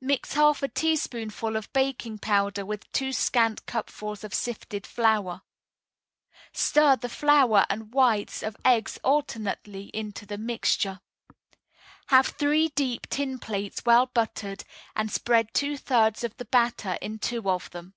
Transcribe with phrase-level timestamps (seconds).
[0.00, 5.42] Mix half a teaspoonful of baking powder with two scant cupfuls of sifted flour.
[6.54, 11.00] Stir the flour and whites of eggs alternately into the mixture.
[12.06, 17.18] Have three deep tin plates well buttered, and spread two thirds of the batter in
[17.18, 17.92] two of them.